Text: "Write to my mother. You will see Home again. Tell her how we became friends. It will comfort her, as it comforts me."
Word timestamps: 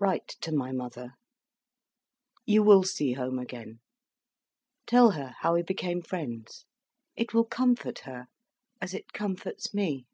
"Write 0.00 0.26
to 0.40 0.50
my 0.50 0.72
mother. 0.72 1.12
You 2.44 2.64
will 2.64 2.82
see 2.82 3.12
Home 3.12 3.38
again. 3.38 3.78
Tell 4.84 5.12
her 5.12 5.36
how 5.42 5.54
we 5.54 5.62
became 5.62 6.02
friends. 6.02 6.64
It 7.14 7.32
will 7.32 7.44
comfort 7.44 8.00
her, 8.00 8.26
as 8.80 8.94
it 8.94 9.12
comforts 9.12 9.72
me." 9.72 10.06